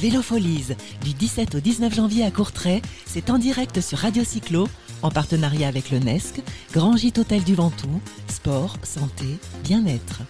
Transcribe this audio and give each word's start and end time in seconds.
Vélofolies, 0.00 0.74
du 1.02 1.14
17 1.14 1.54
au 1.54 1.60
19 1.60 1.94
janvier 1.94 2.24
à 2.24 2.30
Courtrai, 2.30 2.82
c'est 3.06 3.30
en 3.30 3.38
direct 3.38 3.80
sur 3.80 3.98
Radio 3.98 4.24
Cyclo, 4.24 4.68
en 5.02 5.10
partenariat 5.10 5.68
avec 5.68 5.90
le 5.90 5.98
NESC, 5.98 6.42
Grand 6.74 6.96
Gîte 6.96 7.18
Hôtel 7.18 7.44
du 7.44 7.54
Ventoux, 7.54 8.00
sport, 8.28 8.76
santé, 8.82 9.38
bien-être. 9.64 10.20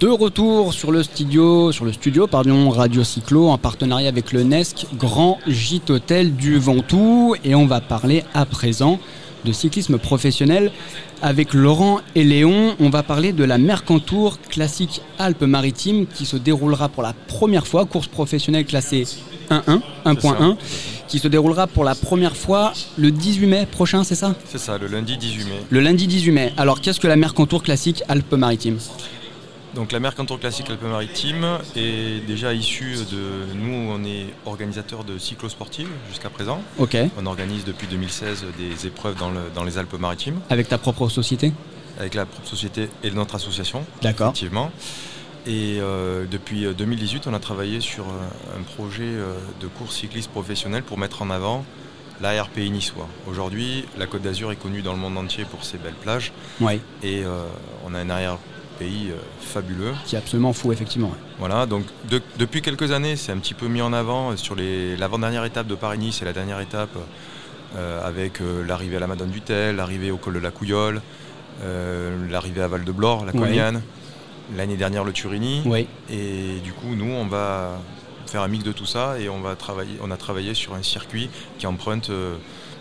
De 0.00 0.08
retour 0.08 0.72
sur 0.72 0.92
le 0.92 1.02
studio, 1.02 1.72
sur 1.72 1.84
le 1.84 1.92
studio 1.92 2.26
pardon, 2.26 2.70
Radio 2.70 3.04
Cyclo 3.04 3.48
en 3.48 3.58
partenariat 3.58 4.08
avec 4.08 4.32
le 4.32 4.42
NESC 4.42 4.86
Grand 4.94 5.38
Gîte 5.46 5.90
Hôtel 5.90 6.36
du 6.36 6.58
Ventoux 6.58 7.34
et 7.44 7.54
on 7.54 7.66
va 7.66 7.80
parler 7.80 8.24
à 8.32 8.46
présent 8.46 8.98
de 9.44 9.52
cyclisme 9.52 9.98
professionnel 9.98 10.72
avec 11.22 11.54
Laurent 11.54 12.00
et 12.14 12.24
Léon. 12.24 12.74
On 12.80 12.90
va 12.90 13.02
parler 13.02 13.32
de 13.32 13.44
la 13.44 13.58
Mercantour 13.58 14.38
classique 14.40 15.00
Alpes-Maritimes 15.18 16.06
qui 16.06 16.26
se 16.26 16.36
déroulera 16.36 16.88
pour 16.88 17.02
la 17.02 17.12
première 17.12 17.66
fois, 17.66 17.84
course 17.84 18.08
professionnelle 18.08 18.64
classée 18.64 19.04
1-1, 19.50 19.80
1.1, 20.06 20.56
qui 21.08 21.18
se 21.18 21.28
déroulera 21.28 21.66
pour 21.66 21.84
la 21.84 21.94
première 21.94 22.36
fois 22.36 22.72
le 22.96 23.10
18 23.10 23.46
mai 23.46 23.66
prochain, 23.70 24.04
c'est 24.04 24.14
ça? 24.14 24.34
C'est 24.48 24.58
ça, 24.58 24.78
le 24.78 24.86
lundi 24.86 25.16
18 25.16 25.44
mai. 25.44 25.50
Le 25.70 25.80
lundi 25.80 26.06
18 26.06 26.32
mai. 26.32 26.52
Alors 26.56 26.80
qu'est-ce 26.80 27.00
que 27.00 27.06
la 27.06 27.16
Mercantour 27.16 27.62
classique 27.62 28.02
Alpes-Maritimes? 28.08 28.78
Donc 29.74 29.92
la 29.92 30.00
Mercantour 30.00 30.38
Classique 30.38 30.70
Alpes-Maritimes 30.70 31.58
est 31.76 32.24
déjà 32.26 32.54
issue 32.54 32.96
de... 33.10 33.54
Nous, 33.54 33.90
on 33.90 34.04
est 34.04 34.26
organisateur 34.46 35.04
de 35.04 35.18
cyclosportives 35.18 35.88
jusqu'à 36.08 36.30
présent. 36.30 36.62
Ok. 36.78 36.96
On 37.18 37.26
organise 37.26 37.64
depuis 37.64 37.86
2016 37.86 38.44
des 38.58 38.86
épreuves 38.86 39.16
dans, 39.16 39.64
les 39.64 39.78
Alpes-Maritimes. 39.78 40.40
Avec 40.50 40.68
ta 40.68 40.78
propre 40.78 41.08
société? 41.08 41.52
Avec 41.98 42.14
la 42.14 42.26
propre 42.26 42.48
société 42.48 42.88
et 43.02 43.10
notre 43.10 43.34
association. 43.34 43.84
D'accord. 44.02 44.28
Effectivement. 44.28 44.70
Et 45.46 45.78
euh, 45.80 46.24
depuis 46.30 46.64
2018, 46.74 47.26
on 47.26 47.34
a 47.34 47.38
travaillé 47.38 47.80
sur 47.80 48.04
euh, 48.04 48.58
un 48.58 48.62
projet 48.62 49.02
euh, 49.02 49.34
de 49.60 49.66
course 49.66 49.96
cycliste 49.96 50.30
professionnelle 50.30 50.82
pour 50.82 50.96
mettre 50.96 51.20
en 51.20 51.28
avant 51.28 51.66
l'ARPI 52.22 52.70
niçois. 52.70 53.08
Aujourd'hui, 53.28 53.84
la 53.98 54.06
Côte 54.06 54.22
d'Azur 54.22 54.52
est 54.52 54.56
connue 54.56 54.80
dans 54.80 54.92
le 54.92 54.98
monde 54.98 55.18
entier 55.18 55.44
pour 55.44 55.64
ses 55.64 55.76
belles 55.76 55.92
plages. 55.94 56.32
Oui. 56.60 56.80
Et 57.02 57.24
on 57.84 57.92
a 57.92 57.98
un 57.98 58.08
arrière 58.08 58.38
pays 58.78 59.10
euh, 59.10 59.16
fabuleux. 59.40 59.92
Qui 60.06 60.16
est 60.16 60.18
absolument 60.18 60.52
fou, 60.52 60.72
effectivement. 60.72 61.12
Voilà, 61.38 61.66
donc 61.66 61.84
depuis 62.38 62.62
quelques 62.62 62.92
années, 62.92 63.16
c'est 63.16 63.32
un 63.32 63.38
petit 63.38 63.54
peu 63.54 63.66
mis 63.68 63.82
en 63.82 63.92
avant 63.92 64.36
sur 64.36 64.56
l'avant-dernière 64.56 65.44
étape 65.44 65.66
de 65.66 65.74
Paris-Nice 65.74 66.22
et 66.22 66.24
la 66.24 66.32
dernière 66.32 66.60
étape 66.60 66.96
euh, 67.76 68.06
avec 68.06 68.40
euh, 68.40 68.64
l'arrivée 68.66 68.96
à 68.96 69.00
la 69.00 69.06
Madone 69.06 69.30
du 69.30 69.40
Tel, 69.40 69.76
l'arrivée 69.76 70.10
au 70.10 70.16
col 70.16 70.34
de 70.34 70.38
la 70.38 70.50
Couillole, 70.50 71.00
l'arrivée 72.30 72.62
à 72.62 72.68
Val 72.68 72.84
de 72.84 72.92
Blore, 72.92 73.24
la 73.24 73.32
Cognane, 73.32 73.80
l'année 74.56 74.76
dernière 74.76 75.04
le 75.04 75.12
Turini. 75.12 75.62
Oui. 75.64 75.86
Et 76.10 76.58
du 76.64 76.72
coup, 76.72 76.94
nous, 76.96 77.10
on 77.10 77.26
va 77.26 77.80
faire 78.26 78.42
un 78.42 78.48
mix 78.48 78.64
de 78.64 78.72
tout 78.72 78.86
ça 78.86 79.18
et 79.18 79.28
on, 79.28 79.40
va 79.40 79.56
travailler, 79.56 79.96
on 80.02 80.10
a 80.10 80.16
travaillé 80.16 80.54
sur 80.54 80.74
un 80.74 80.82
circuit 80.82 81.30
qui 81.58 81.66
emprunte 81.66 82.10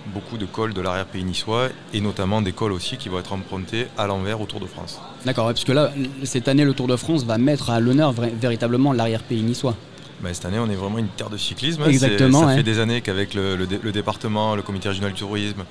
beaucoup 0.08 0.38
de 0.38 0.46
cols 0.46 0.74
de 0.74 0.82
l'arrière-pays 0.82 1.24
niçois 1.24 1.70
et 1.94 2.02
notamment 2.02 2.42
des 2.42 2.52
cols 2.52 2.72
aussi 2.72 2.98
qui 2.98 3.10
vont 3.10 3.20
être 3.20 3.34
empruntés 3.34 3.88
à 3.98 4.08
l'envers 4.08 4.42
au 4.42 4.46
Tour 4.46 4.60
de 4.60 4.66
France. 4.66 5.00
D'accord, 5.26 5.46
parce 5.46 5.64
que 5.64 5.72
là, 5.72 5.92
cette 6.24 6.48
année, 6.48 6.66
le 6.66 6.74
Tour 6.74 6.88
de 6.88 6.96
France 6.96 7.24
va 7.24 7.38
mettre 7.38 7.70
à 7.70 7.80
l'honneur 7.80 8.12
véritablement 8.12 8.94
l'arrière-pays 8.94 9.42
niçois. 9.42 9.76
Bah, 10.22 10.34
cette 10.34 10.46
année, 10.46 10.60
on 10.60 10.70
est 10.70 10.76
vraiment 10.76 11.00
une 11.00 11.08
terre 11.08 11.30
de 11.30 11.38
cyclisme. 11.38 11.84
Exactement. 11.84 12.48
Ça 12.48 12.56
fait 12.56 12.64
des 12.64 12.80
années 12.80 13.02
qu'avavec 13.02 13.34
le, 13.34 13.92
département, 13.92 14.56
le 14.56 14.62
comité 14.62 14.90
régional 14.90 15.12
du 15.12 15.20
tourisme, 15.20 15.64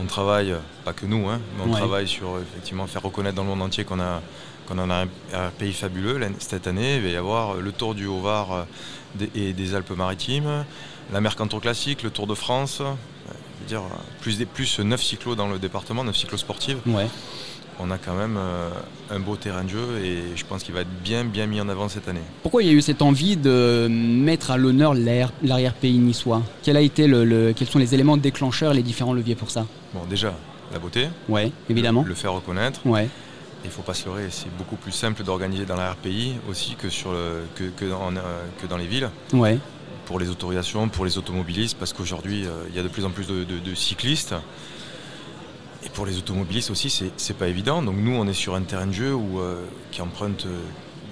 on 0.00 0.04
travaille, 0.04 0.54
pas 0.84 0.92
que 0.92 1.06
nous, 1.06 1.28
hein, 1.28 1.40
mais 1.56 1.64
on 1.70 1.72
travaille 1.72 2.08
sur 2.08 2.38
effectivement 2.38 2.86
faire 2.86 3.02
reconnaître 3.02 3.36
dans 3.36 3.42
le 3.42 3.48
monde 3.48 3.62
entier 3.62 3.84
qu'on 3.84 4.00
a, 4.00 4.22
qu'on 4.68 4.78
a 4.78 5.02
un, 5.02 5.06
pays 5.58 5.72
fabuleux. 5.72 6.20
Cette 6.38 6.66
année, 6.66 6.96
il 6.96 7.02
va 7.02 7.08
y 7.08 7.16
avoir 7.16 7.54
le 7.54 7.72
Tour 7.72 7.94
du 7.94 8.06
Haut-Var 8.06 8.52
euh, 8.52 9.26
et 9.34 9.52
des 9.52 9.74
Alpes-Maritimes, 9.74 10.64
la 11.12 11.20
Mercantour 11.20 11.60
classique, 11.60 12.02
le 12.02 12.10
Tour 12.10 12.26
de 12.26 12.34
France, 12.34 12.82
dire 13.66 13.82
plus, 14.20 14.44
plus 14.44 14.78
9 14.78 15.02
cyclos 15.02 15.34
dans 15.34 15.48
le 15.48 15.58
département, 15.58 16.04
9 16.04 16.16
cyclos 16.16 16.38
sportifs. 16.38 16.78
Ouais. 16.86 17.06
On 17.80 17.92
a 17.92 17.98
quand 17.98 18.14
même 18.14 18.36
euh, 18.36 18.70
un 19.10 19.20
beau 19.20 19.36
terrain 19.36 19.62
de 19.62 19.68
jeu 19.68 20.00
et 20.02 20.36
je 20.36 20.44
pense 20.44 20.64
qu'il 20.64 20.74
va 20.74 20.80
être 20.80 21.02
bien 21.04 21.24
bien 21.24 21.46
mis 21.46 21.60
en 21.60 21.68
avant 21.68 21.88
cette 21.88 22.08
année. 22.08 22.22
Pourquoi 22.42 22.64
il 22.64 22.66
y 22.66 22.70
a 22.70 22.72
eu 22.72 22.82
cette 22.82 23.02
envie 23.02 23.36
de 23.36 23.86
mettre 23.88 24.50
à 24.50 24.56
l'honneur 24.56 24.94
l'arrière-pays 24.94 25.98
niçois? 25.98 26.42
Quel 26.64 26.76
a 26.76 26.80
été 26.80 27.06
le, 27.06 27.52
Quels 27.54 27.68
sont 27.68 27.78
les 27.78 27.94
éléments 27.94 28.16
déclencheurs, 28.16 28.74
les 28.74 28.82
différents 28.82 29.12
leviers 29.12 29.36
pour 29.36 29.50
ça? 29.50 29.64
Bon, 29.94 30.00
déjà, 30.10 30.34
la 30.72 30.80
beauté. 30.80 31.06
Ouais, 31.28 31.52
évidemment. 31.70 32.04
Le, 32.04 32.14
faire 32.14 32.32
reconnaître. 32.32 32.84
Ouais. 32.84 33.08
Il 33.64 33.68
ne 33.68 33.72
faut 33.72 33.82
pas 33.82 33.94
se 33.94 34.04
leurrer, 34.06 34.28
c'est 34.30 34.54
beaucoup 34.56 34.76
plus 34.76 34.92
simple 34.92 35.22
d'organiser 35.24 35.66
dans 35.66 35.76
l'arrière-pays 35.76 36.36
aussi 36.48 36.76
que, 36.76 36.88
sur 36.88 37.12
le, 37.12 37.42
que, 37.56 37.64
que, 37.64 37.84
dans, 37.84 38.14
euh, 38.14 38.44
que 38.60 38.66
dans 38.66 38.76
les 38.76 38.86
villes. 38.86 39.10
Ouais 39.32 39.58
pour 40.06 40.18
les 40.18 40.30
autorisations, 40.30 40.88
pour 40.88 41.04
les 41.04 41.18
automobilistes, 41.18 41.76
parce 41.76 41.92
qu'aujourd'hui, 41.92 42.46
euh, 42.46 42.64
il 42.70 42.74
y 42.74 42.78
a 42.78 42.82
de 42.82 42.88
plus 42.88 43.04
en 43.04 43.10
plus 43.10 43.26
de, 43.28 43.74
cyclistes. 43.74 44.34
Et 45.84 45.90
pour 45.90 46.06
les 46.06 46.16
automobilistes 46.16 46.70
aussi, 46.70 46.88
c'est 47.14 47.36
pas 47.36 47.46
évident. 47.46 47.82
Donc 47.82 47.96
nous, 47.96 48.12
on 48.12 48.26
est 48.26 48.32
sur 48.32 48.54
un 48.54 48.62
terrain 48.62 48.86
de 48.86 48.92
jeu 48.92 49.14
où, 49.14 49.38
euh, 49.38 49.62
qui 49.90 50.00
emprunte 50.00 50.46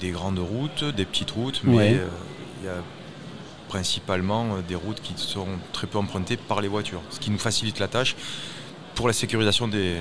des 0.00 0.12
grandes 0.12 0.38
routes, 0.38 0.82
des 0.82 1.04
petites 1.04 1.30
routes, 1.30 1.60
mais 1.62 2.00
il 2.62 2.66
y 2.66 2.68
a 2.70 2.82
principalement 3.68 4.56
des 4.66 4.76
routes 4.76 5.02
qui 5.02 5.12
sont 5.18 5.46
très 5.74 5.86
peu 5.86 5.98
empruntées 5.98 6.38
par 6.38 6.62
les 6.62 6.68
voitures, 6.68 7.02
ce 7.10 7.20
qui 7.20 7.30
nous 7.30 7.38
facilite 7.38 7.78
la 7.78 7.88
tâche 7.88 8.16
pour 8.96 9.06
la 9.06 9.12
sécurisation 9.12 9.68
des, 9.68 9.98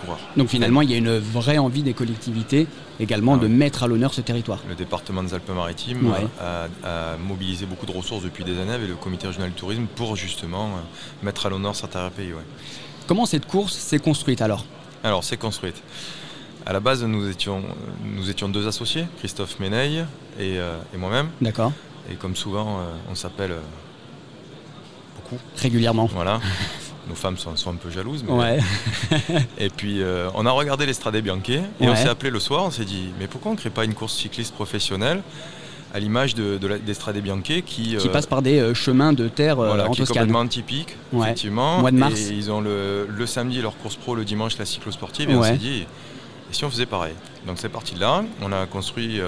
coureurs. 0.00 0.18
Donc 0.36 0.48
finalement, 0.48 0.82
il 0.82 0.90
y 0.90 0.94
a 0.94 0.96
une 0.96 1.18
vraie 1.18 1.58
envie 1.58 1.82
des 1.82 1.94
collectivités 1.94 2.66
également 2.98 3.36
de 3.36 3.46
mettre 3.46 3.84
à 3.84 3.86
l'honneur 3.86 4.12
ce 4.12 4.20
territoire. 4.20 4.58
Le 4.68 4.74
département 4.74 5.22
des 5.22 5.32
Alpes-Maritimes 5.32 6.12
a, 6.40 7.16
mobilisé 7.16 7.64
beaucoup 7.66 7.86
de 7.86 7.92
ressources 7.92 8.24
depuis 8.24 8.44
des 8.44 8.58
années 8.58 8.72
avec 8.72 8.88
le 8.88 8.96
comité 8.96 9.26
régional 9.26 9.50
du 9.50 9.56
tourisme 9.56 9.86
pour 9.94 10.16
justement 10.16 10.66
euh, 10.66 11.24
mettre 11.24 11.46
à 11.46 11.50
l'honneur 11.50 11.76
certains 11.76 12.10
pays. 12.10 12.32
Comment 13.06 13.26
cette 13.26 13.46
course 13.46 13.74
s'est 13.74 13.98
construite 13.98 14.42
alors? 14.42 14.64
Alors, 15.04 15.24
c'est 15.24 15.36
construite. 15.36 15.80
À 16.66 16.72
la 16.72 16.80
base, 16.80 17.04
nous 17.04 17.28
étions, 17.28 17.62
nous 18.04 18.30
étions 18.30 18.48
deux 18.48 18.66
associés, 18.66 19.06
Christophe 19.18 19.58
Méneil 19.60 20.04
et, 20.38 20.58
euh, 20.58 20.78
moi-même. 20.96 21.28
D'accord. 21.40 21.72
Et 22.10 22.14
comme 22.14 22.34
souvent, 22.34 22.80
euh, 22.80 22.82
on 23.10 23.14
s'appelle 23.14 23.54
beaucoup. 25.16 25.40
Régulièrement. 25.56 26.06
Voilà. 26.06 26.40
nos 27.12 27.16
femmes 27.16 27.36
sont, 27.36 27.70
un 27.70 27.74
peu 27.74 27.90
jalouses. 27.90 28.24
Ouais. 28.26 28.58
et 29.58 29.68
puis 29.68 30.02
euh, 30.02 30.28
on 30.34 30.46
a 30.46 30.50
regardé 30.50 30.86
l'Estrade 30.86 31.16
Bianche 31.18 31.50
et 31.50 31.62
on 31.80 31.94
s'est 31.94 32.08
appelé 32.08 32.30
le 32.30 32.40
soir, 32.40 32.64
on 32.64 32.70
s'est 32.70 32.86
dit 32.86 33.10
mais 33.20 33.26
pourquoi 33.26 33.50
on 33.50 33.54
ne 33.54 33.58
crée 33.60 33.70
pas 33.70 33.84
une 33.84 33.94
course 33.94 34.14
cycliste 34.14 34.54
professionnelle 34.54 35.22
à 35.94 36.00
l'image 36.00 36.34
de, 36.34 36.56
de 36.56 36.78
d'Estrade 36.78 37.18
Bianche 37.18 37.42
qui, 37.42 37.62
qui 37.62 37.96
euh, 37.96 38.08
passe 38.08 38.26
par 38.26 38.40
des 38.40 38.58
euh, 38.58 38.72
chemins 38.72 39.12
de 39.12 39.28
terre 39.28 39.56
voilà, 39.56 39.88
qui 39.90 40.00
est 40.00 40.06
complètement 40.06 40.46
typique, 40.46 40.96
effectivement. 41.14 41.80
Mois 41.80 41.90
de 41.90 41.98
mars. 41.98 42.18
Et 42.18 42.32
ils 42.32 42.50
ont 42.50 42.62
le, 42.62 43.06
le, 43.06 43.26
samedi 43.26 43.60
leur 43.60 43.76
course 43.76 43.96
pro, 43.96 44.14
le 44.14 44.24
dimanche 44.24 44.56
la 44.56 44.64
cyclosportive 44.64 45.28
et 45.30 45.36
on 45.36 45.42
s'est 45.42 45.58
dit 45.58 45.82
et 46.50 46.54
si 46.54 46.64
on 46.64 46.70
faisait 46.70 46.86
pareil? 46.86 47.14
Donc 47.46 47.58
c'est 47.58 47.68
parti 47.68 47.94
de 47.94 48.00
là, 48.00 48.24
on 48.40 48.52
a 48.52 48.64
construit, 48.66 49.20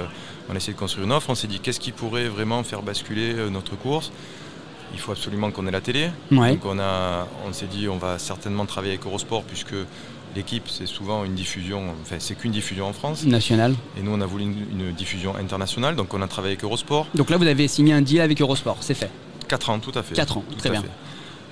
on 0.49 0.55
a 0.55 0.57
essayé 0.57 0.73
de 0.73 0.79
construire 0.79 1.07
une 1.07 1.13
offre, 1.13 1.29
on 1.29 1.35
s'est 1.35 1.49
dit 1.49 1.61
qu'est-ce 1.61 1.81
qui 1.81 1.93
pourrait 1.93 2.29
vraiment 2.29 2.63
faire 2.63 2.83
basculer 2.83 3.35
notre 3.51 3.77
course? 3.77 4.11
Il 4.95 5.01
faut 5.01 5.13
absolument 5.13 5.51
qu'on 5.51 5.67
ait 5.67 5.73
la 5.73 5.81
télé. 5.81 6.11
Donc 6.31 6.65
on, 6.65 6.79
a, 6.79 7.27
on 7.47 7.53
s'est 7.53 7.67
dit 7.67 7.89
on 7.89 7.99
va 7.99 8.19
certainement 8.19 8.65
travailler 8.65 8.95
avec 8.95 9.05
Eurosport 9.05 9.43
puisque 9.43 9.75
l'équipe 10.35 10.69
c'est 10.69 10.87
souvent 10.87 11.25
une 11.25 11.35
diffusion, 11.35 11.83
enfin 12.03 12.17
c'est 12.19 12.35
qu'une 12.35 12.53
diffusion 12.53 12.87
en 12.87 12.93
France. 12.93 13.25
Nationale. 13.25 13.75
Et 13.99 14.03
nous 14.03 14.13
on 14.13 14.21
a 14.21 14.27
voulu 14.27 14.45
une, 14.45 14.93
diffusion 14.93 15.37
internationale, 15.37 15.97
donc 15.97 16.15
on 16.15 16.23
a 16.23 16.29
travaillé 16.29 16.55
avec 16.55 16.65
Eurosport. 16.65 17.09
Donc 17.15 17.31
là 17.31 17.37
vous 17.37 17.47
avez 17.47 17.69
signé 17.69 17.93
un 17.93 18.03
deal 18.03 18.21
avec 18.21 18.41
Eurosport, 18.41 18.79
c'est 18.81 18.95
fait 18.95 19.11
4 19.49 19.71
ans, 19.71 19.79
tout 19.79 19.93
à 19.95 20.03
fait. 20.03 20.15
4 20.15 20.39
ans, 20.39 20.45
très 20.59 20.71
bien. 20.71 20.83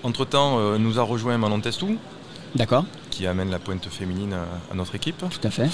Entre 0.04 0.24
temps, 0.24 0.58
euh, 0.58 0.78
nous 0.78 0.98
a 0.98 1.02
rejoint 1.02 1.38
Manon 1.38 1.60
Testou. 1.60 1.96
D'accord. 2.54 2.84
Qui 3.10 3.26
amène 3.26 3.50
la 3.50 3.58
pointe 3.58 3.86
féminine 3.88 4.34
à, 4.34 4.74
notre 4.74 4.94
équipe. 4.94 5.18
Tout 5.18 5.46
à 5.46 5.50
fait. 5.50 5.68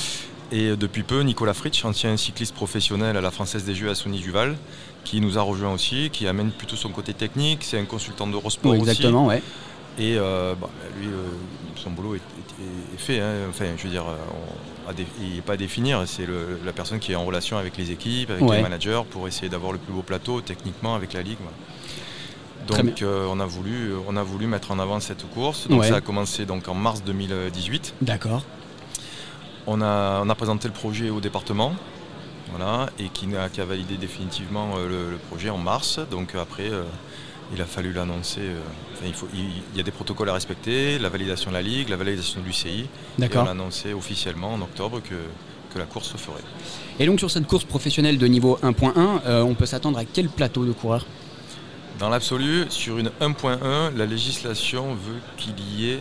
Et 0.50 0.69
euh, 0.69 0.76
depuis 0.76 1.03
peu, 1.03 1.20
Nicolas 1.20 1.54
Fritsch, 1.54 1.84
ancien 1.84 2.16
cycliste 2.16 2.54
professionnel 2.54 3.17
à 3.17 3.20
la 3.20 3.31
Française 3.31 3.64
des 3.64 3.75
Jeux 3.75 3.90
à 3.90 3.94
Sony 3.94 4.20
Duval, 4.20 4.56
qui 5.05 5.20
nous 5.20 5.38
a 5.38 5.43
rejoint 5.43 5.73
aussi, 5.73 6.11
qui 6.11 6.26
amène 6.26 6.50
plutôt 6.50 6.76
son 6.76 6.90
côté 6.90 7.12
technique. 7.12 7.64
C'est 7.64 7.78
un 7.78 7.84
consultant 7.84 8.26
d'Eurosport 8.26 8.73
oui, 8.73 8.78
exactement, 8.78 9.26
aussi. 9.26 9.37
ouais. 9.37 9.43
Et 9.99 10.17
euh, 10.17 10.55
bah, 10.58 10.70
lui, 10.99 11.08
euh, 11.08 11.26
son 11.76 11.90
boulot 11.90 12.14
est, 12.14 12.20
fait. 12.96 13.20
Hein. 13.20 13.32
Enfin, 13.50 13.67
je 13.76 13.82
veux 13.82 13.90
dire, 13.90 14.05
il 15.20 15.34
n'est 15.34 15.40
pas 15.40 15.55
à 15.55 15.56
définir. 15.56 16.05
C'est 16.06 16.26
la 16.64 16.73
personne 16.73 16.99
qui 16.99 17.12
est 17.12 17.17
en 17.17 17.25
relation 17.25 17.58
avec 17.58 17.76
les 17.76 17.90
équipes, 17.90 18.31
avec 18.31 18.49
les 18.49 18.62
managers, 18.62 19.02
pour 19.11 19.28
essayer 19.28 19.49
d'avoir 19.49 19.73
le 19.73 19.78
plus 19.78 19.93
beau 19.93 20.02
plateau 20.02 20.40
techniquement 20.40 20.94
avec 20.94 21.12
la 21.12 21.23
ligue. 21.23 21.38
Donc 22.69 23.02
on, 23.02 23.40
a 23.40 23.46
voulu, 23.46 23.93
on 24.06 24.17
a 24.17 24.23
voulu 24.23 24.46
mettre 24.46 24.70
en 24.70 24.78
avant 24.78 25.00
cette 25.00 25.28
course. 25.31 25.69
Donc 25.69 25.84
ça 25.84 25.96
a 25.96 26.00
commencé 26.00 26.46
donc 26.46 26.69
en 26.69 26.75
mars 26.75 27.02
2018. 27.05 27.94
D'accord. 28.02 28.44
On 29.70 29.82
a, 29.82 30.23
on 30.25 30.31
a 30.31 30.35
présenté 30.35 30.67
le 30.67 30.73
projet 30.73 31.11
au 31.11 31.20
département 31.20 31.75
voilà, 32.50 32.88
et 32.99 33.11
qui 33.11 33.26
a, 33.37 33.50
qui 33.50 33.61
a 33.61 33.67
validé 33.67 33.99
définitivement 33.99 34.70
euh, 34.79 35.11
le, 35.12 35.19
projet 35.19 35.50
en 35.50 35.59
mars. 35.59 36.00
Donc 36.11 36.35
après, 36.35 36.70
euh, 36.70 36.85
il 37.55 37.61
a 37.61 37.67
fallu 37.67 37.93
l'annoncer. 37.93 38.41
Euh, 38.41 38.61
il, 39.05 39.12
faut, 39.12 39.29
il, 39.35 39.76
y 39.76 39.81
a 39.81 39.82
des 39.82 39.91
protocoles 39.91 40.31
à 40.31 40.32
respecter, 40.32 40.99
la 40.99 41.11
validation 41.11 41.50
de 41.50 41.56
la 41.56 41.62
Ligue, 41.62 41.91
la 41.91 41.97
validation 41.97 42.41
de 42.41 42.47
l'UCI. 42.47 42.87
D'accord. 43.19 43.44
on 43.44 43.49
a 43.49 43.50
annoncé 43.50 43.93
officiellement 43.93 44.55
en 44.55 44.62
octobre 44.62 45.03
que, 45.03 45.15
que 45.73 45.79
la 45.79 45.85
course 45.85 46.12
se 46.12 46.17
ferait. 46.17 46.43
Et 46.99 47.06
donc 47.06 47.19
sur 47.19 47.31
cette 47.31 47.47
course 47.47 47.64
professionnelle 47.64 48.19
de 48.19 48.26
niveau 48.26 48.59
1.1, 48.62 49.21
euh, 49.26 49.43
on 49.43 49.55
peut 49.55 49.67
s'attendre 49.67 49.99
à 49.99 50.05
quel 50.05 50.29
plateau 50.29 50.64
de 50.64 50.73
coureurs? 50.73 51.06
Dans 51.99 52.09
l'absolu, 52.09 52.67
sur 52.69 52.99
une 52.99 53.11
1.1, 53.21 53.97
la 53.97 54.06
législation 54.06 54.94
veut 54.94 55.21
qu'il 55.37 55.59
y 55.76 55.91
ait 55.91 56.00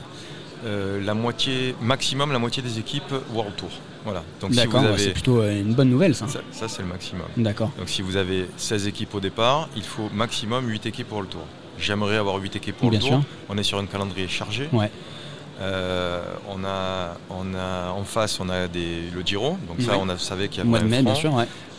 euh, 0.65 1.03
la 1.03 1.13
moitié, 1.13 1.75
maximum 1.81 2.31
la 2.31 2.39
moitié 2.39 2.63
des 2.63 2.79
équipes 2.79 3.13
World 3.33 3.55
Tour. 3.55 3.69
Voilà. 4.03 4.23
Donc 4.39 4.53
si 4.53 4.65
vous 4.65 4.77
avez... 4.77 4.97
c'est 4.97 5.11
plutôt 5.11 5.41
euh, 5.41 5.59
une 5.59 5.73
bonne 5.73 5.89
nouvelle 5.89 6.15
ça. 6.15 6.25
Ça, 6.27 6.67
c'est 6.67 6.81
le 6.81 6.87
maximum. 6.87 7.27
D'accord. 7.35 7.71
Donc 7.77 7.89
si 7.89 8.01
vous 8.01 8.15
avez 8.15 8.47
16 8.57 8.87
équipes 8.87 9.13
au 9.15 9.19
départ, 9.19 9.69
il 9.75 9.83
faut 9.83 10.09
maximum 10.13 10.67
8 10.67 10.85
équipes 10.87 11.09
pour 11.09 11.21
le 11.21 11.27
tour. 11.27 11.45
J'aimerais 11.77 12.17
avoir 12.17 12.37
8 12.37 12.55
équipes 12.55 12.77
pour 12.77 12.91
le 12.91 12.99
tour. 12.99 13.21
On 13.49 13.57
est 13.57 13.63
sur 13.63 13.77
un 13.77 13.85
calendrier 13.85 14.27
chargé. 14.27 14.69
Ouais. 14.71 14.89
Euh, 15.59 16.21
on, 16.49 16.63
a, 16.63 17.17
on 17.31 17.55
a 17.55 17.89
en 17.89 18.03
face 18.03 18.39
on 18.39 18.47
a 18.47 18.67
des, 18.67 19.09
le 19.11 19.21
Giro, 19.25 19.57
donc 19.67 19.81
ça 19.81 19.97
on 19.99 20.07
a, 20.07 20.15
savait 20.15 20.49
qu'il 20.49 20.63
y 20.63 20.67
avait 20.67 20.77
un 20.77 20.87
mai, 20.87 21.01
bien 21.01 21.15
sûr, 21.15 21.33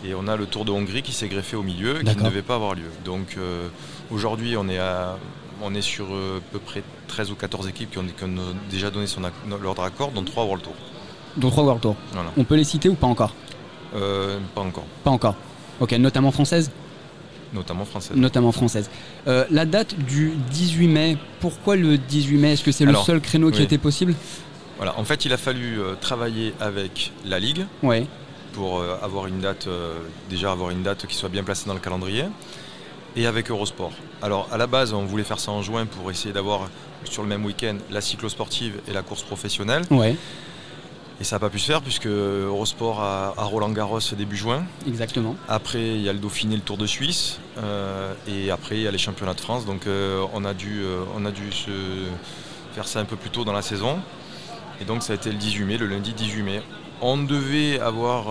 et 0.05 0.17
on 0.17 0.27
a 0.27 0.35
le 0.35 0.47
Tour 0.47 0.65
de 0.65 0.73
Hongrie 0.73 1.03
qui 1.03 1.13
s'est 1.13 1.29
greffé 1.29 1.55
au 1.55 1.63
milieu, 1.63 2.01
qui 2.01 2.17
ne 2.17 2.25
devait 2.25 2.43
pas 2.43 2.57
avoir 2.57 2.75
lieu. 2.75 2.91
Donc 3.05 3.37
aujourd'hui 4.11 4.57
on 4.57 4.69
est 4.69 4.79
à, 4.79 5.17
on 5.63 5.75
est 5.75 5.83
sur 5.83 6.07
euh, 6.13 6.39
à 6.39 6.53
peu 6.53 6.59
près 6.59 6.83
13 7.09 7.31
ou 7.31 7.35
14 7.35 7.69
équipes 7.69 7.91
qui 7.91 7.99
ont, 7.99 8.05
déjà 8.71 8.91
donné 8.91 9.07
son, 9.07 9.23
leur 9.61 9.81
accord, 9.81 10.11
dont 10.13 10.23
3 10.23 10.45
World 10.45 10.63
Tour. 10.63 10.75
Dont 11.37 11.51
3 11.51 11.65
World 11.65 11.83
Tour. 11.83 11.97
On 12.37 12.45
peut 12.45 12.57
les 12.57 12.65
citer 12.65 12.89
ou 12.89 12.95
pas 12.95 13.07
encore? 13.07 13.35
Euh, 13.95 14.39
Pas 14.55 14.61
encore. 14.61 14.85
Pas 15.05 15.11
encore. 15.11 15.35
Ok, 15.81 15.93
notamment 15.93 16.31
française? 16.31 16.71
Notamment 17.55 17.87
française. 17.87 18.17
Notamment 18.17 18.53
française. 18.53 18.91
Euh, 19.27 19.47
la 19.51 19.65
date 19.65 19.95
du 19.99 20.33
18 20.51 20.89
mai, 20.89 21.17
pourquoi 21.41 21.77
le 21.77 21.97
18 21.97 22.37
mai? 22.37 22.53
Est-ce 22.53 22.65
que 22.65 22.73
c'est 22.73 22.85
le 22.85 22.95
seul 22.95 23.21
créneau 23.21 23.51
qui 23.51 23.63
était 23.63 23.79
possible? 23.79 24.15
Voilà, 24.77 24.99
en 24.99 25.05
fait, 25.05 25.25
il 25.25 25.33
a 25.33 25.37
fallu 25.37 25.81
travailler 26.01 26.55
avec 26.61 27.13
la 27.25 27.41
Ligue 27.41 27.65
ouais. 27.83 28.07
pour 28.53 28.83
avoir 29.03 29.27
une 29.27 29.41
date, 29.41 29.67
déjà 30.29 30.53
avoir 30.53 30.71
une 30.71 30.83
date 30.83 31.07
qui 31.07 31.17
soit 31.17 31.31
bien 31.31 31.43
placée 31.43 31.67
dans 31.67 31.75
le 31.75 31.81
calendrier 31.81 32.25
et 33.19 33.27
avec 33.27 33.51
Eurosport. 33.51 33.93
Alors 34.23 34.49
à 34.53 34.57
la 34.57 34.67
base, 34.67 34.95
on 34.95 35.05
voulait 35.05 35.25
faire 35.25 35.41
ça 35.41 35.51
en 35.51 35.61
juin 35.61 35.87
pour 35.87 36.11
essayer 36.11 36.33
d'avoir 36.33 36.71
sur 37.05 37.23
le 37.23 37.29
même 37.29 37.45
week-end 37.45 37.77
la 37.91 38.01
cyclo-sportive 38.01 38.81
et 38.87 38.93
la 38.93 39.03
course 39.03 39.23
professionnelle. 39.23 39.83
Ouais. 39.91 40.17
Et 41.21 41.25
ça 41.25 41.37
n'a 41.37 41.41
pas 41.41 41.51
pu 41.51 41.59
se 41.59 41.67
faire 41.67 41.83
puisque 41.83 42.07
Eurosport 42.07 43.03
a, 43.03 43.33
Roland 43.37 43.71
Garros 43.71 43.99
début 44.17 44.37
juin. 44.37 44.65
Exactement. 44.87 45.35
Après, 45.49 45.97
il 45.97 46.03
y 46.03 46.09
a 46.09 46.13
le 46.13 46.21
Dauphiné, 46.21 46.55
le 46.55 46.63
Tour 46.63 46.77
de 46.77 46.87
Suisse. 46.87 47.41
Euh, 47.59 48.15
et 48.29 48.53
après, 48.53 48.77
il 48.77 48.83
y 48.83 48.87
a 48.87 48.93
les 48.93 48.99
championnats 48.99 49.35
de 49.35 49.41
France. 49.41 49.67
Donc 49.67 49.89
euh, 49.89 50.25
on, 50.33 50.45
a 50.45 50.55
dû, 50.55 50.83
euh, 50.83 51.03
on 51.17 51.25
a 51.27 51.33
dû 51.33 51.51
se 51.51 51.73
faire 52.73 52.87
ça 52.87 53.01
un 53.01 53.05
peu 53.05 53.17
plus 53.17 53.31
tôt 53.31 53.45
dans 53.45 53.53
la 53.53 53.63
saison. 53.63 53.99
Et 54.81 54.85
donc 54.85 55.03
ça 55.03 55.13
a 55.13 55.17
été 55.17 55.33
le 55.33 55.39
18 55.39 55.65
mai, 55.65 55.77
le 55.77 55.89
lundi 55.89 56.13
18 56.13 56.43
mai. 56.45 56.63
On 57.01 57.17
devait 57.17 57.81
avoir 57.81 58.27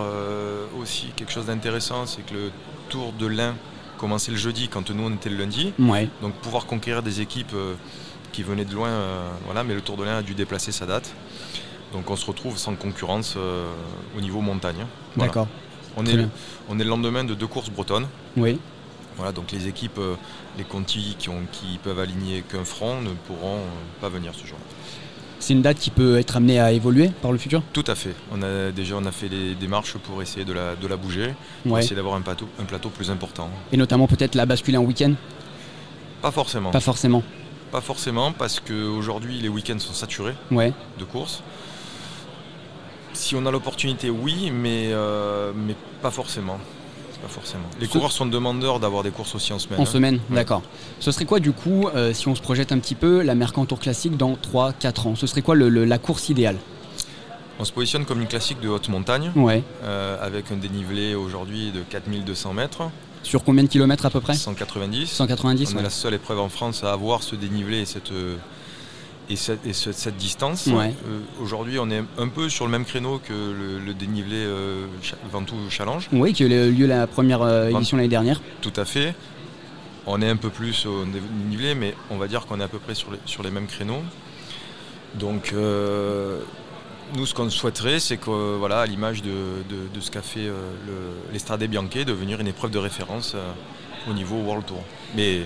aussi 0.77 1.07
quelque 1.15 1.31
chose 1.31 1.45
d'intéressant, 1.45 2.05
c'est 2.05 2.25
que 2.25 2.33
le 2.33 2.51
Tour 2.89 3.13
de 3.13 3.25
l'Ain 3.25 3.55
commencé 3.97 4.31
le 4.31 4.37
jeudi 4.37 4.69
quand 4.69 4.89
nous 4.89 5.03
on 5.03 5.13
était 5.13 5.29
le 5.29 5.37
lundi. 5.37 5.73
Donc 6.21 6.33
pouvoir 6.35 6.65
conquérir 6.65 7.03
des 7.03 7.21
équipes 7.21 7.53
euh, 7.53 7.73
qui 8.31 8.43
venaient 8.43 8.65
de 8.65 8.73
loin, 8.73 8.89
euh, 8.89 9.29
voilà, 9.45 9.63
mais 9.63 9.73
le 9.73 9.81
Tour 9.81 9.97
de 9.97 10.03
l'Ain 10.03 10.17
a 10.17 10.21
dû 10.21 10.33
déplacer 10.33 10.71
sa 10.71 10.85
date. 10.85 11.13
Donc 11.93 12.09
on 12.09 12.15
se 12.15 12.25
retrouve 12.25 12.57
sans 12.57 12.75
concurrence 12.75 13.35
euh, 13.37 13.69
au 14.17 14.21
niveau 14.21 14.41
montagne. 14.41 14.85
D'accord. 15.15 15.47
On 15.95 16.05
est, 16.05 16.13
le, 16.13 16.29
on 16.69 16.79
est 16.79 16.83
le 16.83 16.89
lendemain 16.89 17.23
de 17.23 17.33
deux 17.33 17.47
courses 17.47 17.71
bretonnes. 17.71 18.07
Oui. 18.35 18.59
Voilà, 19.15 19.31
donc 19.31 19.51
les 19.51 19.67
équipes, 19.67 19.99
les 20.59 20.63
Conti 20.63 21.15
qui, 21.17 21.29
ont, 21.29 21.41
qui 21.51 21.79
peuvent 21.79 21.99
aligner 21.99 22.43
qu'un 22.43 22.63
front 22.63 23.01
ne 23.01 23.09
pourront 23.09 23.61
pas 23.99 24.09
venir 24.09 24.33
ce 24.35 24.45
jour-là. 24.45 24.63
C'est 25.39 25.53
une 25.53 25.61
date 25.61 25.77
qui 25.77 25.91
peut 25.91 26.17
être 26.17 26.35
amenée 26.35 26.59
à 26.59 26.71
évoluer 26.71 27.09
par 27.21 27.31
le 27.31 27.37
futur 27.37 27.61
Tout 27.73 27.83
à 27.87 27.95
fait. 27.95 28.15
On 28.31 28.41
a 28.41 28.71
déjà 28.71 28.95
on 28.95 29.05
a 29.05 29.11
fait 29.11 29.29
des 29.29 29.55
démarches 29.55 29.93
pour 29.97 30.21
essayer 30.21 30.45
de 30.45 30.53
la, 30.53 30.75
de 30.75 30.87
la 30.87 30.97
bouger, 30.97 31.33
pour 31.65 31.77
essayer 31.77 31.95
d'avoir 31.95 32.15
un 32.15 32.21
plateau, 32.21 32.47
un 32.59 32.65
plateau 32.65 32.89
plus 32.89 33.11
important. 33.11 33.49
Et 33.71 33.77
notamment 33.77 34.07
peut-être 34.07 34.35
la 34.35 34.45
basculer 34.45 34.77
en 34.77 34.83
week-end 34.83 35.13
Pas 36.21 36.31
forcément. 36.31 36.71
Pas 36.71 36.79
forcément. 36.79 37.23
Pas 37.71 37.81
forcément 37.81 38.31
parce 38.31 38.59
qu'aujourd'hui 38.59 39.39
les 39.39 39.49
week-ends 39.49 39.79
sont 39.79 39.93
saturés 39.93 40.35
de 40.51 41.03
courses. 41.03 41.43
Si 43.13 43.35
on 43.35 43.45
a 43.47 43.51
l'opportunité, 43.51 44.11
oui, 44.11 44.51
mais, 44.51 44.89
euh, 44.91 45.51
mais 45.55 45.75
pas 46.03 46.11
forcément 46.11 46.59
forcément. 47.27 47.63
Les 47.79 47.87
coureurs 47.87 48.11
sont 48.11 48.25
demandeurs 48.25 48.79
d'avoir 48.79 49.03
des 49.03 49.11
courses 49.11 49.35
aussi 49.35 49.53
en 49.53 49.59
semaine. 49.59 49.79
En 49.79 49.83
hein. 49.83 49.85
semaine, 49.85 50.19
d'accord. 50.29 50.61
Ce 50.99 51.11
serait 51.11 51.25
quoi 51.25 51.39
du 51.39 51.51
coup, 51.51 51.87
euh, 51.87 52.13
si 52.13 52.27
on 52.27 52.35
se 52.35 52.41
projette 52.41 52.71
un 52.71 52.79
petit 52.79 52.95
peu, 52.95 53.21
la 53.21 53.35
Mercantour 53.35 53.79
classique 53.79 54.17
dans 54.17 54.33
3-4 54.33 55.07
ans? 55.07 55.15
Ce 55.15 55.27
serait 55.27 55.41
quoi 55.41 55.55
la 55.55 55.97
course 55.97 56.29
idéale? 56.29 56.57
On 57.59 57.65
se 57.65 57.71
positionne 57.71 58.05
comme 58.05 58.21
une 58.21 58.27
classique 58.27 58.59
de 58.59 58.69
haute 58.69 58.87
montagne, 58.87 59.31
ouais. 59.35 59.63
Euh, 59.83 60.23
avec 60.23 60.51
un 60.51 60.57
dénivelé 60.57 61.15
aujourd'hui 61.15 61.71
de 61.71 61.81
4200 61.81 62.53
mètres. 62.53 62.83
Sur 63.23 63.43
combien 63.43 63.63
de 63.63 63.69
kilomètres 63.69 64.05
à 64.05 64.11
peu 64.11 64.21
près? 64.21 64.35
190. 64.35 65.07
190. 65.07 65.73
On 65.75 65.79
est 65.79 65.83
la 65.83 65.89
seule 65.89 66.13
épreuve 66.13 66.39
en 66.39 66.49
France 66.49 66.83
à 66.83 66.93
avoir 66.93 67.23
ce 67.23 67.35
dénivelé 67.35 67.79
et 67.79 67.85
cette, 67.85 68.11
et 69.29 69.35
cette, 69.35 70.17
distance. 70.17 70.67
Euh, 70.67 70.89
aujourd'hui, 71.41 71.79
on 71.79 71.89
est 71.89 72.01
un 72.17 72.27
peu 72.27 72.49
sur 72.49 72.65
le 72.65 72.71
même 72.71 72.85
créneau 72.85 73.19
que 73.19 73.33
le, 73.33 73.93
dénivelé 73.93 74.37
euh, 74.37 74.85
Ventoux 75.31 75.57
Challenge. 75.69 76.07
Oui, 76.13 76.33
qui 76.33 76.43
a 76.43 76.47
eu 76.47 76.71
lieu 76.71 76.87
la 76.87 77.07
première 77.07 77.41
euh, 77.41 77.69
édition 77.69 77.97
l'année 77.97 78.09
dernière. 78.09 78.41
Tout 78.61 78.73
à 78.75 78.85
fait. 78.85 79.13
On 80.05 80.21
est 80.21 80.29
un 80.29 80.37
peu 80.37 80.49
plus 80.49 80.85
au 80.85 81.03
dénivelé, 81.03 81.75
mais 81.75 81.93
on 82.09 82.17
va 82.17 82.27
dire 82.27 82.45
qu'on 82.45 82.61
est 82.61 82.63
à 82.63 82.69
peu 82.69 82.79
près 82.79 82.95
sur 82.95 83.11
les, 83.11 83.19
sur 83.25 83.43
les 83.43 83.51
mêmes 83.51 83.67
créneaux. 83.67 84.01
Donc, 85.15 85.53
nous, 87.15 87.25
ce 87.25 87.33
qu'on 87.33 87.49
souhaiterait, 87.49 87.99
c'est 87.99 88.17
que, 88.17 88.55
voilà, 88.57 88.81
à 88.81 88.85
l'image 88.85 89.21
de, 89.21 89.99
ce 89.99 90.09
qu'a 90.09 90.21
fait 90.21 90.49
l'Estrade 91.33 91.63
Bianche, 91.65 92.05
devenir 92.05 92.39
une 92.39 92.47
épreuve 92.47 92.71
de 92.71 92.77
référence 92.77 93.35
au 94.09 94.13
niveau 94.13 94.37
World 94.37 94.65
Tour. 94.65 94.83
Mais 95.15 95.41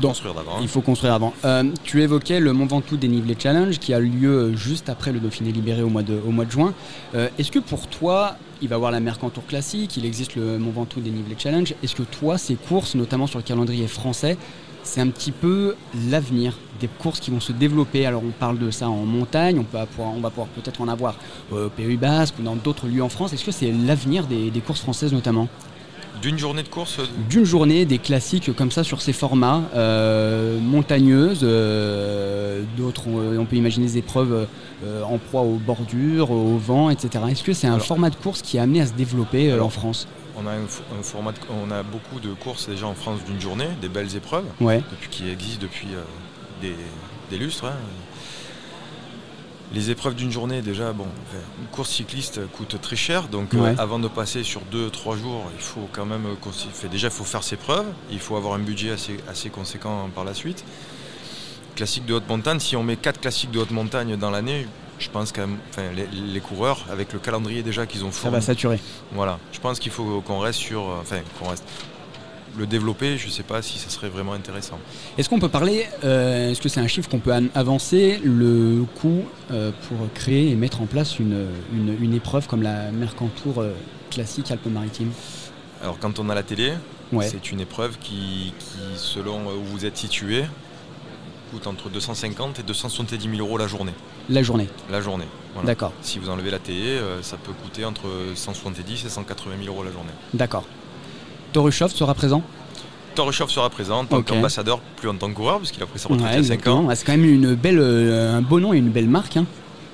construire 0.00 0.34
d'avant. 0.34 0.58
Il 0.60 0.68
faut 0.68 0.80
construire 0.80 1.14
avant. 1.14 1.32
Euh, 1.44 1.64
tu 1.84 2.02
évoquais 2.02 2.40
le 2.40 2.52
Mont 2.52 2.66
Ventoux 2.66 2.96
Dénivelé 2.96 3.36
Challenge 3.38 3.78
qui 3.78 3.94
a 3.94 4.00
lieu 4.00 4.54
juste 4.54 4.88
après 4.88 5.12
le 5.12 5.20
Dauphiné 5.20 5.52
libéré 5.52 5.82
au 5.82 5.88
mois 5.88 6.02
de, 6.02 6.18
au 6.26 6.30
mois 6.30 6.44
de 6.44 6.50
juin. 6.50 6.74
Euh, 7.14 7.28
est-ce 7.38 7.50
que 7.50 7.58
pour 7.58 7.86
toi, 7.86 8.36
il 8.62 8.68
va 8.68 8.74
y 8.74 8.76
avoir 8.76 8.90
la 8.90 9.00
Mercantour 9.00 9.46
classique, 9.46 9.96
il 9.96 10.04
existe 10.04 10.36
le 10.36 10.58
Mont 10.58 10.70
Ventoux 10.70 11.00
Dénivelé 11.00 11.36
Challenge, 11.38 11.74
est-ce 11.82 11.94
que 11.94 12.02
toi, 12.02 12.38
ces 12.38 12.54
courses, 12.54 12.94
notamment 12.94 13.26
sur 13.26 13.38
le 13.38 13.44
calendrier 13.44 13.86
français, 13.86 14.36
c'est 14.82 15.00
un 15.00 15.08
petit 15.08 15.32
peu 15.32 15.74
l'avenir 16.08 16.56
des 16.80 16.88
courses 16.88 17.18
qui 17.20 17.30
vont 17.30 17.40
se 17.40 17.52
développer? 17.52 18.06
Alors 18.06 18.22
on 18.24 18.30
parle 18.30 18.58
de 18.58 18.70
ça 18.70 18.88
en 18.88 19.04
montagne, 19.04 19.58
on, 19.58 19.64
peut 19.64 19.78
on 19.98 20.20
va 20.20 20.30
pouvoir 20.30 20.48
peut-être 20.48 20.80
en 20.80 20.88
avoir 20.88 21.16
au 21.50 21.68
Pays 21.68 21.96
Basque 21.96 22.38
ou 22.38 22.42
dans 22.42 22.54
d'autres 22.54 22.86
lieux 22.86 23.02
en 23.02 23.08
France. 23.08 23.32
Est-ce 23.32 23.44
que 23.44 23.50
c'est 23.50 23.72
l'avenir 23.72 24.26
des 24.26 24.60
courses 24.64 24.80
françaises 24.80 25.12
notamment? 25.12 25.48
D'une 26.20 26.38
journée 26.38 26.62
de 26.62 26.68
course 26.68 27.00
D'une 27.28 27.44
journée, 27.44 27.84
des 27.84 27.98
classiques 27.98 28.54
comme 28.54 28.70
ça 28.70 28.84
sur 28.84 29.02
ces 29.02 29.12
formats, 29.12 29.62
euh, 29.74 30.58
montagneuses, 30.60 31.40
euh, 31.42 32.62
d'autres, 32.76 33.04
on, 33.08 33.44
peut 33.44 33.56
imaginer 33.56 33.86
des 33.86 33.98
épreuves 33.98 34.46
euh, 34.84 35.02
en 35.02 35.18
proie 35.18 35.42
aux 35.42 35.56
bordures, 35.56 36.30
au 36.30 36.56
vent, 36.58 36.90
etc. 36.90 37.24
Est-ce 37.30 37.42
que 37.42 37.52
c'est 37.52 37.66
un 37.66 37.78
format 37.78 38.10
de 38.10 38.16
course 38.16 38.42
qui 38.42 38.56
est 38.56 38.60
amené 38.60 38.80
à 38.80 38.86
se 38.86 38.94
développer 38.94 39.52
en 39.58 39.70
France? 39.70 40.08
on 40.38 40.46
a, 40.46 40.52
un, 40.52 41.02
format 41.02 41.32
on 41.48 41.70
a 41.70 41.82
beaucoup 41.82 42.20
de 42.20 42.34
courses 42.34 42.68
déjà 42.68 42.86
en 42.86 42.94
France 42.94 43.20
d'une 43.24 43.40
journée, 43.40 43.68
des 43.80 43.88
belles 43.88 44.14
épreuves, 44.16 44.44
depuis, 44.60 45.08
qui 45.10 45.30
existent 45.30 45.62
depuis 45.62 45.88
des, 46.60 47.38
lustres. 47.38 47.64
Hein. 47.64 47.76
Les 49.74 49.90
épreuves 49.90 50.14
d'une 50.14 50.30
journée, 50.30 50.62
déjà, 50.62 50.92
bon, 50.92 51.06
une 51.60 51.66
course 51.68 51.90
cycliste 51.90 52.40
coûte 52.52 52.80
très 52.80 52.94
cher, 52.96 53.28
donc 53.28 53.52
euh, 53.54 53.74
avant 53.78 53.98
de 53.98 54.06
passer 54.06 54.44
sur 54.44 54.62
2-3 54.72 55.18
jours, 55.18 55.44
il 55.54 55.62
faut 55.62 55.88
quand 55.92 56.06
même. 56.06 56.24
Fait, 56.72 56.88
déjà, 56.88 57.08
il 57.08 57.12
faut 57.12 57.24
faire 57.24 57.42
ses 57.42 57.56
preuves, 57.56 57.86
il 58.10 58.20
faut 58.20 58.36
avoir 58.36 58.54
un 58.54 58.60
budget 58.60 58.90
assez, 58.90 59.16
assez 59.28 59.50
conséquent 59.50 60.08
par 60.14 60.24
la 60.24 60.34
suite. 60.34 60.64
Classique 61.74 62.06
de 62.06 62.14
haute 62.14 62.28
montagne, 62.28 62.60
si 62.60 62.76
on 62.76 62.84
met 62.84 62.96
4 62.96 63.20
classiques 63.20 63.50
de 63.50 63.58
haute 63.58 63.72
montagne 63.72 64.16
dans 64.16 64.30
l'année, 64.30 64.66
je 64.98 65.10
pense 65.10 65.32
que 65.32 65.42
les, 66.12 66.40
coureurs, 66.40 66.86
avec 66.90 67.12
le 67.12 67.18
calendrier 67.18 67.62
déjà 67.62 67.86
qu'ils 67.86 68.04
ont 68.04 68.12
fait. 68.12 68.22
Ça 68.22 68.30
va 68.30 68.40
saturer. 68.40 68.80
Voilà, 69.12 69.38
je 69.52 69.60
pense 69.60 69.78
qu'il 69.78 69.92
faut 69.92 70.22
qu'on 70.22 70.38
reste 70.38 70.60
sur. 70.60 70.82
Euh, 70.82 70.98
enfin, 71.00 71.20
qu'on 71.38 71.50
reste 71.50 71.64
le 72.56 72.66
développer, 72.66 73.18
je 73.18 73.26
ne 73.26 73.30
sais 73.30 73.42
pas 73.42 73.62
si 73.62 73.78
ça 73.78 73.90
serait 73.90 74.08
vraiment 74.08 74.32
intéressant. 74.32 74.78
Est-ce 75.18 75.28
qu'on 75.28 75.38
peut 75.38 75.48
parler, 75.48 75.86
euh, 76.04 76.50
est-ce 76.50 76.60
que 76.60 76.68
c'est 76.68 76.80
un 76.80 76.86
chiffre 76.86 77.08
qu'on 77.08 77.18
peut 77.18 77.32
avancer, 77.54 78.20
le 78.24 78.84
coût 79.00 79.22
euh, 79.50 79.72
pour 79.88 79.98
créer 80.14 80.50
et 80.50 80.54
mettre 80.54 80.80
en 80.80 80.86
place 80.86 81.18
une, 81.18 81.48
une, 81.72 82.14
épreuve 82.14 82.46
comme 82.46 82.62
la 82.62 82.90
Mercantour 82.90 83.60
euh, 83.60 83.72
classique 84.10 84.50
Alpes-Maritimes? 84.50 85.12
Alors 85.82 85.98
quand 85.98 86.18
on 86.18 86.28
a 86.30 86.34
la 86.34 86.42
télé, 86.42 86.72
c'est 87.20 87.52
une 87.52 87.60
épreuve 87.60 87.98
qui, 87.98 88.54
selon 88.96 89.46
où 89.46 89.64
vous 89.64 89.84
êtes 89.84 89.96
situé, 89.96 90.44
coûte 91.52 91.66
entre 91.66 91.90
250 91.90 92.58
et 92.58 92.62
270 92.62 93.30
000 93.36 93.46
euros 93.46 93.58
la 93.58 93.66
journée. 93.66 93.92
La 94.28 94.42
journée 94.42 94.68
La 94.90 95.00
journée. 95.00 95.26
D'accord. 95.64 95.92
Si 96.02 96.18
vous 96.18 96.28
enlevez 96.28 96.50
la 96.50 96.58
télé, 96.58 96.98
ça 97.22 97.36
peut 97.36 97.52
coûter 97.52 97.84
entre 97.84 98.08
170 98.34 99.04
et 99.04 99.08
180 99.08 99.54
000 99.62 99.72
euros 99.72 99.84
la 99.84 99.92
journée. 99.92 100.10
D'accord. 100.34 100.64
Torushov 101.56 101.90
sera 101.90 102.12
présent 102.12 102.42
Torushov 103.14 103.48
sera 103.48 103.70
présent 103.70 104.00
en 104.00 104.04
tant 104.04 104.20
qu'ambassadeur, 104.20 104.78
plus 104.78 105.08
en 105.08 105.14
tant 105.14 105.30
que 105.30 105.32
coureur, 105.36 105.56
puisqu'il 105.56 105.82
a 105.82 105.86
pris 105.86 105.98
sa 105.98 106.10
retraite 106.10 106.34
il 106.34 106.42
y 106.42 106.52
a 106.52 106.54
5 106.54 106.66
ans. 106.66 106.88
c'est 106.94 107.06
quand 107.06 107.12
même 107.12 107.24
une 107.24 107.54
belle, 107.54 107.78
euh, 107.78 108.36
un 108.36 108.42
beau 108.42 108.60
nom 108.60 108.74
et 108.74 108.76
une 108.76 108.90
belle 108.90 109.08
marque. 109.08 109.38
Hein. 109.38 109.46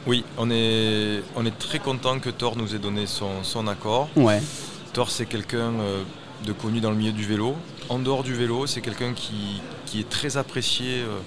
Oui, 0.08 0.24
on 0.38 0.50
est, 0.50 1.22
on 1.36 1.46
est 1.46 1.56
très 1.56 1.78
content 1.78 2.18
que 2.18 2.30
Thor 2.30 2.56
nous 2.56 2.74
ait 2.74 2.80
donné 2.80 3.06
son, 3.06 3.44
son 3.44 3.68
accord. 3.68 4.08
Ouais. 4.16 4.42
Thor, 4.92 5.08
c'est 5.08 5.26
quelqu'un 5.26 5.70
euh, 5.78 6.02
de 6.44 6.50
connu 6.50 6.80
dans 6.80 6.90
le 6.90 6.96
milieu 6.96 7.12
du 7.12 7.24
vélo. 7.24 7.54
En 7.88 8.00
dehors 8.00 8.24
du 8.24 8.34
vélo, 8.34 8.66
c'est 8.66 8.80
quelqu'un 8.80 9.12
qui, 9.12 9.62
qui 9.86 10.00
est 10.00 10.08
très 10.08 10.36
apprécié 10.36 11.02
euh, 11.02 11.20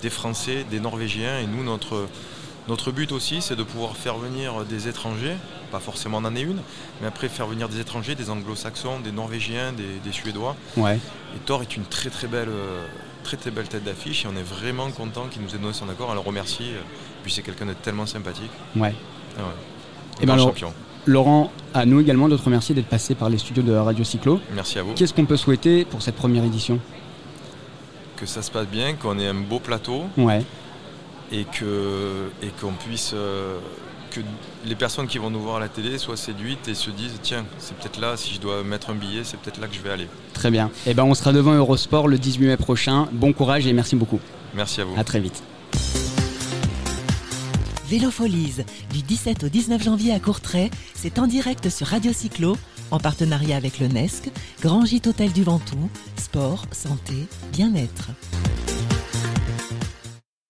des 0.00 0.10
Français, 0.10 0.64
des 0.70 0.78
Norvégiens. 0.78 1.40
Et 1.40 1.48
nous, 1.48 1.64
notre, 1.64 2.06
notre 2.68 2.92
but 2.92 3.10
aussi, 3.12 3.42
c'est 3.42 3.56
de 3.56 3.62
pouvoir 3.62 3.96
faire 3.96 4.16
venir 4.18 4.64
des 4.64 4.88
étrangers, 4.88 5.34
pas 5.70 5.80
forcément 5.80 6.18
en 6.18 6.24
année 6.24 6.42
une, 6.42 6.60
mais 7.00 7.08
après 7.08 7.28
faire 7.28 7.46
venir 7.46 7.68
des 7.68 7.80
étrangers, 7.80 8.14
des 8.14 8.30
anglo-saxons, 8.30 9.00
des 9.00 9.12
Norvégiens, 9.12 9.72
des, 9.72 9.98
des 10.04 10.12
Suédois. 10.12 10.54
Ouais. 10.76 10.96
Et 11.34 11.38
Thor 11.44 11.62
est 11.62 11.76
une 11.76 11.84
très 11.84 12.08
très 12.10 12.28
belle, 12.28 12.48
très 13.24 13.36
très 13.36 13.50
belle 13.50 13.68
tête 13.68 13.84
d'affiche 13.84 14.24
et 14.24 14.28
on 14.28 14.36
est 14.36 14.42
vraiment 14.42 14.90
content 14.90 15.26
qu'il 15.30 15.42
nous 15.42 15.54
ait 15.54 15.58
donné 15.58 15.72
son 15.72 15.88
accord. 15.88 16.08
On 16.10 16.14
le 16.14 16.20
remercie. 16.20 16.70
euh, 16.70 16.80
Puis 17.22 17.32
c'est 17.32 17.42
quelqu'un 17.42 17.66
de 17.66 17.72
tellement 17.72 18.06
sympathique. 18.06 18.50
Ouais. 18.76 18.94
Ah 19.38 19.42
ouais. 19.42 19.46
Eh 20.20 20.26
Grand 20.26 20.36
ben, 20.36 20.42
champion. 20.42 20.72
Laurent, 21.06 21.50
à 21.74 21.84
nous 21.84 21.98
également 22.00 22.28
de 22.28 22.36
te 22.36 22.42
remercier 22.44 22.76
d'être 22.76 22.86
passé 22.86 23.16
par 23.16 23.28
les 23.28 23.38
studios 23.38 23.64
de 23.64 23.72
Radio 23.72 24.04
Cyclo. 24.04 24.40
Merci 24.54 24.78
à 24.78 24.84
vous. 24.84 24.92
Qu'est-ce 24.94 25.12
qu'on 25.12 25.24
peut 25.26 25.36
souhaiter 25.36 25.84
pour 25.84 26.00
cette 26.00 26.14
première 26.14 26.44
édition? 26.44 26.78
Que 28.16 28.26
ça 28.26 28.40
se 28.42 28.52
passe 28.52 28.68
bien, 28.68 28.94
qu'on 28.94 29.18
ait 29.18 29.26
un 29.26 29.34
beau 29.34 29.58
plateau 29.58 30.04
Ouais. 30.16 30.44
Et 31.32 31.44
que 31.44 32.28
et 32.42 32.48
qu'on 32.60 32.72
puisse 32.72 33.12
euh, 33.14 33.58
que 34.10 34.20
les 34.66 34.74
personnes 34.74 35.06
qui 35.06 35.18
vont 35.18 35.30
nous 35.30 35.40
voir 35.40 35.56
à 35.56 35.60
la 35.60 35.68
télé 35.68 35.98
soient 35.98 36.16
séduites 36.16 36.68
et 36.68 36.74
se 36.74 36.90
disent 36.90 37.18
tiens 37.22 37.44
c'est 37.58 37.76
peut-être 37.76 37.98
là 37.98 38.16
si 38.16 38.34
je 38.34 38.40
dois 38.40 38.62
mettre 38.62 38.90
un 38.90 38.94
billet 38.94 39.22
c'est 39.24 39.38
peut-être 39.38 39.60
là 39.60 39.66
que 39.66 39.74
je 39.74 39.80
vais 39.80 39.90
aller. 39.90 40.08
Très 40.34 40.50
bien. 40.50 40.70
Eh 40.86 40.94
ben, 40.94 41.04
on 41.04 41.14
sera 41.14 41.32
devant 41.32 41.54
Eurosport 41.54 42.08
le 42.08 42.18
18 42.18 42.46
mai 42.46 42.56
prochain. 42.56 43.08
Bon 43.12 43.32
courage 43.32 43.66
et 43.66 43.72
merci 43.72 43.96
beaucoup. 43.96 44.20
Merci 44.54 44.82
à 44.82 44.84
vous. 44.84 44.94
À 44.96 45.04
très 45.04 45.20
vite. 45.20 45.42
Vélofolies, 47.88 48.64
du 48.90 49.02
17 49.02 49.44
au 49.44 49.48
19 49.50 49.82
janvier 49.82 50.14
à 50.14 50.18
Courtrai, 50.18 50.70
c'est 50.94 51.18
en 51.18 51.26
direct 51.26 51.68
sur 51.68 51.88
Radio 51.88 52.10
Cyclo, 52.14 52.56
en 52.90 52.98
partenariat 52.98 53.54
avec 53.54 53.80
le 53.80 53.88
NESC, 53.88 54.30
Grand 54.62 54.86
Gîte 54.86 55.08
Hôtel 55.08 55.30
du 55.30 55.42
Ventoux, 55.42 55.90
sport, 56.16 56.64
santé, 56.72 57.26
bien-être. 57.52 58.08